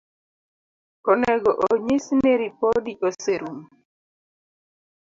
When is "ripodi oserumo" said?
2.41-3.65